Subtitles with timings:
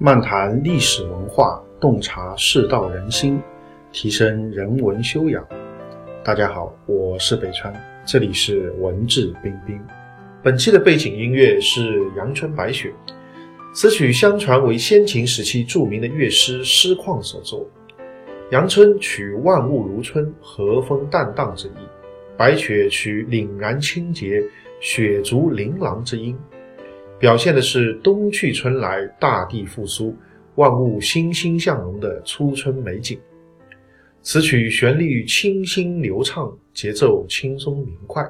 [0.00, 3.42] 漫谈历史文化，洞察世道人心，
[3.90, 5.44] 提升人文修养。
[6.22, 7.74] 大家好，我是北川，
[8.06, 9.76] 这里是文质彬彬。
[10.40, 12.94] 本期的背景音乐是《阳春白雪》，
[13.74, 17.68] 此曲相传为先秦时期著名的乐师师旷所作。
[18.52, 21.80] 阳春取万物如春、和风淡荡之意，
[22.36, 24.44] 白雪取凛然清洁、
[24.78, 26.38] 雪足琳琅之音，
[27.18, 30.14] 表现的是冬去春来、大地复苏、
[30.54, 33.20] 万物欣欣向荣的初春美景。
[34.22, 38.24] 此曲旋律清新流畅，节奏轻松明快。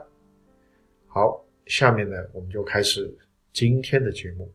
[1.07, 3.15] 好，下面呢，我们就开始
[3.53, 4.51] 今天的节目。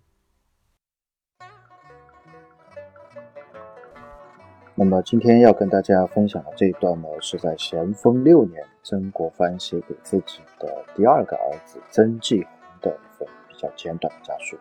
[4.74, 12.50] 那么今天要跟大家分享的这一段呢，是在咸丰六年，曾国藩写给自己的第二个儿子曾纪鸿
[12.82, 14.58] 的一封比较简短的家书。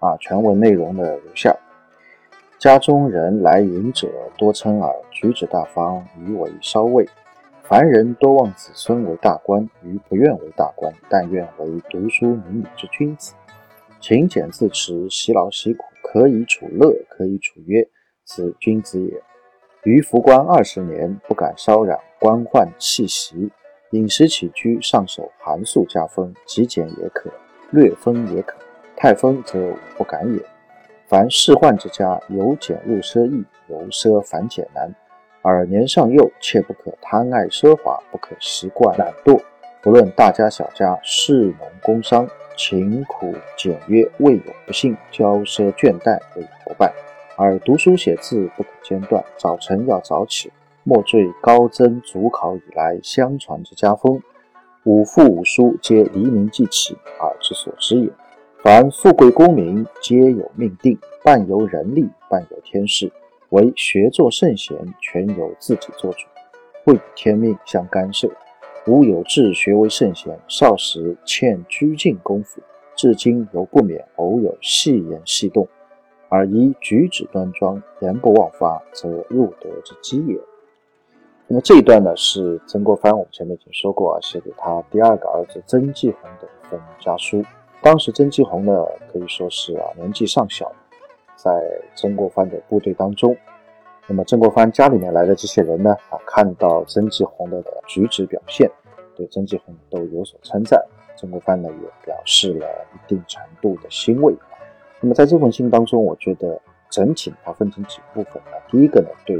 [0.00, 1.56] 啊，全文内容呢如下：
[2.58, 7.08] 家中人来迎者多称耳，举止大方，余为稍畏。
[7.62, 13.32] 凡人多望子孙为大官，余不愿为大官，但愿为读书明理之君子。
[14.00, 17.88] 勤俭自持，习劳习苦，可以处乐，可以处约。
[18.24, 19.22] 此君子也。
[19.84, 23.50] 余服官二十年，不敢稍染官宦气息，
[23.90, 27.30] 饮食起居上守寒素家风，极简也可，
[27.72, 28.56] 略风也可。
[28.96, 30.40] 太丰则不敢也。
[31.08, 34.94] 凡仕宦之家，由俭入奢易，由奢反俭难。
[35.42, 39.42] 而年尚幼，切不可贪爱奢华，不可习惯懒惰。
[39.82, 46.92] 不论大家小家，士农工商，勤苦简约，未有不幸；骄奢倦怠，未有不败。
[47.36, 50.52] 而读书写字不可间断，早晨要早起，
[50.84, 54.22] 莫坠高僧祖考以来相传之家风。
[54.84, 58.10] 五父五书皆黎明即起，耳之所知也。
[58.64, 63.12] 凡富贵功名，皆有命定，半由人力，半由天事。
[63.50, 66.26] 唯学作圣贤，全由自己做主，
[66.84, 68.28] 不与天命相干涉。
[68.88, 72.60] 吾有志学为圣贤，少时欠拘禁功夫，
[72.96, 75.68] 至今犹不免偶有戏言戏动。
[76.28, 80.36] 而宜举止端庄，言不忘发，则入德之基也。
[81.52, 87.44] 那么这一段呢，是曾国藩，我们前面已经说过啊，写给他第二个儿子曾纪鸿的一封家书。
[87.82, 88.82] 当时曾纪鸿呢，
[89.12, 90.72] 可以说是啊年纪尚小，
[91.36, 91.50] 在
[91.94, 93.36] 曾国藩的部队当中。
[94.06, 98.70] 那么曾国藩家里面来的这些人呢，啊看到曾纪鸿的举止表现，
[99.14, 100.82] 对曾纪鸿都有所称赞。
[101.18, 104.34] 曾国藩呢，也表示了一定程度的欣慰。
[105.00, 106.58] 那么在这封信当中，我觉得
[106.88, 108.56] 整体它分成几部分啊。
[108.70, 109.36] 第一个呢，对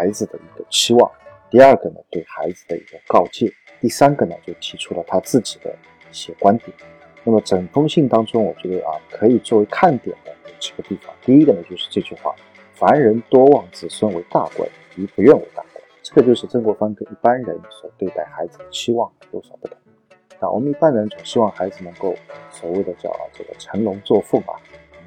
[0.00, 1.06] 孩子的一个期望；
[1.50, 3.52] 第二个呢，对孩子的一个告诫；
[3.82, 5.70] 第三个呢，就提出了他自己的
[6.10, 6.72] 一些观点。
[7.22, 11.14] 那么整封信当中，我觉得啊，可以作为看点的有几个地方。
[11.20, 12.34] 第一个呢，就是这句话
[12.72, 14.66] ：“凡人多望子孙为大官，
[14.96, 19.76] 余不愿为大官。”这个就是曾国藩跟一般人所对待孩子的期望有所不同。
[20.40, 22.16] 那我们一般人总希望孩子能够
[22.50, 24.56] 所谓的叫这个成龙作凤啊。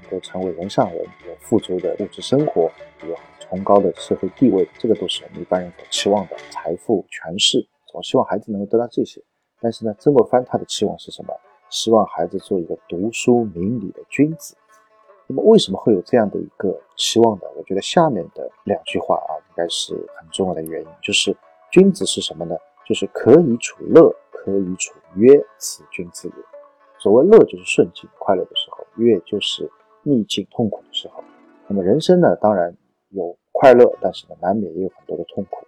[0.04, 2.70] 能够成为人上人，有富足的物质生活，
[3.08, 3.18] 有
[3.54, 7.64] 崇高的社会地位，这个都是我们一般人所期望的财富、权势。
[7.86, 9.22] 总希望孩子能够得到这些。
[9.62, 11.32] 但是呢，曾国藩他的期望是什么？
[11.70, 14.58] 希望孩子做一个读书明理的君子。
[15.28, 17.44] 那么为什么会有这样的一个期望呢？
[17.56, 21.38] 我觉得下面的两句话啊，应该是很重要的原因，就是
[21.72, 22.56] 君子是什么呢？
[22.88, 26.34] 就是可以处乐，可以处约，此君子也。
[26.98, 29.70] 所谓乐，就是顺境快乐的时候；乐，就是
[30.02, 31.24] 逆境痛苦的时候，
[31.68, 32.76] 那么人生呢，当然
[33.10, 35.66] 有快乐，但是呢，难免也有很多的痛苦。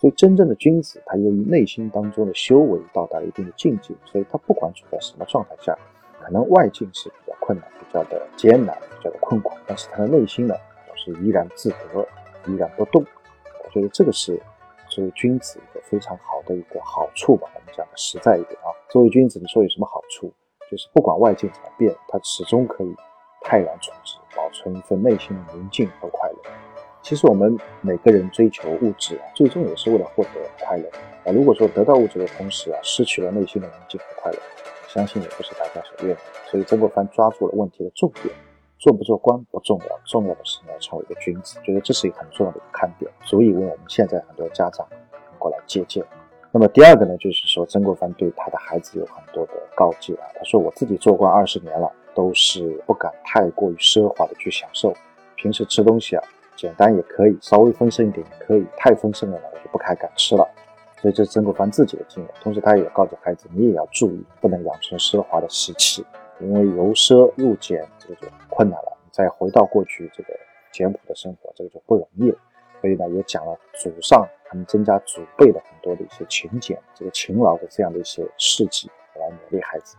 [0.00, 5.78] 所以真正的君子，他由于内心当中的修为到达了一定的境界，所以他不管处在什么状态下，
[6.20, 10.56] 可能外境是比较困难、比较的艰难、比较的困苦，但是他的内心呢，
[10.96, 12.04] 是依然自得、
[12.48, 13.00] 依然不动。
[13.64, 14.42] 我觉得这个是
[14.88, 17.48] 作为君子一个非常好的一个好处吧。
[17.54, 20.32] 我们讲的实在一点啊，作为君子，你说有什么好处？
[20.68, 22.92] 就是不管外境怎么变，他始终可以。
[23.48, 26.36] 泰然处之，保存一份内心的宁静和快乐。
[27.06, 30.84] 其实我们每个人追求物质，最终也是为了获得快乐
[31.24, 31.30] 啊。
[31.30, 34.38] 如果说得到物质的同时啊，失去了内心的宁静和快乐，
[34.88, 36.16] 相信也不是大家所愿。
[36.50, 38.34] 所以曾国藩抓住了问题的重点，
[38.80, 41.60] 做不做官不重要，重要的是你要成为一个君子。
[41.62, 46.04] 觉得这是一个很重要的一个看点，足以为我们现在很多家长能够来借鉴。
[46.50, 50.26] 那么第二个呢，就是说曾国藩对他的孩子有很多的告诫啊。
[50.34, 54.92] 他说：“我自己做官二十年了。”都是不敢太过于奢华的去享受，
[55.36, 56.24] 平时吃东西啊，
[56.56, 60.48] 简单也可以，稍微丰盛一点也可以，太丰盛了呢，我就不太敢吃了。
[61.00, 66.04] 所以这是曾国藩自己的经验，同时他也告诉孩子，你也要注意，不能养成奢华的习气，
[66.40, 70.30] 因为由奢入俭这个就困难了，你再回到过去这个
[70.72, 72.38] 简朴的生活，这个就不容易了。
[72.80, 79.96] 所以呢，也讲了祖上他们增加祖辈的很多的一些勤俭、这个勤劳的这样的一些事迹来勉励孩子。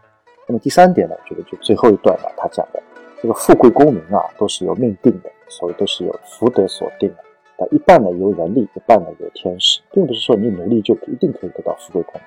[0.47, 2.81] 那么第三点呢，我觉得就最后一段吧，他讲的
[3.21, 7.17] 这个富贵功名啊，都是由命定的，所以都是由福德所定的。
[7.57, 12.23] 那一半呢由人力，一半呢由天时，并不是说你努力就一定可以得到富贵功名。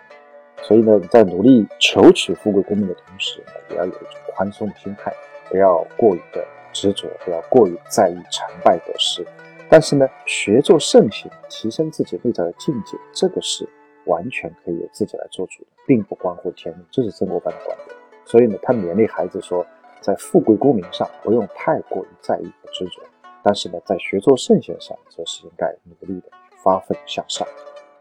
[0.63, 5.13] 所以呢，在努力求取富贵功名的同时，也要有一种宽松的心态，
[5.49, 9.25] 不要过于的执着，不要过于在意成败得失。
[9.71, 13.67] 但是呢，学做圣贤，提升自己内在的境界，这个是
[14.05, 16.85] 完全可以由自己来做主的，并不关乎天命。
[16.91, 17.97] 这是曾国藩的观点。
[18.25, 19.65] 所以呢，他勉励孩子说，
[20.00, 23.02] 在富贵功名上不用太过于在意和执着，
[23.43, 26.29] 但是呢，在学做圣贤上，则是应该努力的
[26.62, 27.47] 发奋向上。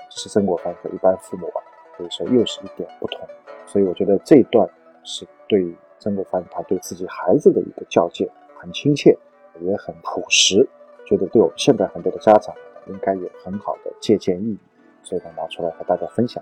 [0.10, 1.64] 这是曾国藩和一般父母啊。
[1.98, 3.28] 可以说又是一点不同，
[3.66, 4.66] 所以我觉得这一段
[5.04, 9.18] 是对曾国藩他对自己孩子的一个教诫，很亲切，
[9.60, 10.66] 也很朴实，
[11.06, 12.56] 觉得对我们现在很多的家长
[12.88, 14.58] 应该有很好的借鉴意义，
[15.04, 16.42] 所以呢拿出来和大家分享。